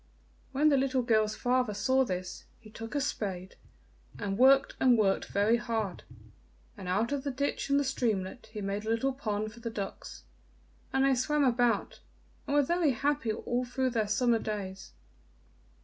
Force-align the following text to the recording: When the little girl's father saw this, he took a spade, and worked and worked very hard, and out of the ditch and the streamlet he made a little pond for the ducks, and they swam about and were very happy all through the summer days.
When 0.51 0.69
the 0.69 0.77
little 0.77 1.03
girl's 1.03 1.35
father 1.35 1.75
saw 1.75 2.03
this, 2.03 2.45
he 2.59 2.71
took 2.71 2.95
a 2.95 3.01
spade, 3.01 3.55
and 4.17 4.35
worked 4.35 4.75
and 4.79 4.97
worked 4.97 5.25
very 5.25 5.57
hard, 5.57 6.01
and 6.75 6.87
out 6.87 7.11
of 7.11 7.23
the 7.23 7.29
ditch 7.29 7.69
and 7.69 7.79
the 7.79 7.83
streamlet 7.83 8.49
he 8.51 8.61
made 8.61 8.83
a 8.83 8.89
little 8.89 9.13
pond 9.13 9.53
for 9.53 9.59
the 9.59 9.69
ducks, 9.69 10.23
and 10.91 11.05
they 11.05 11.13
swam 11.13 11.43
about 11.43 11.99
and 12.47 12.55
were 12.55 12.63
very 12.63 12.93
happy 12.93 13.31
all 13.31 13.63
through 13.63 13.91
the 13.91 14.07
summer 14.07 14.39
days. 14.39 14.93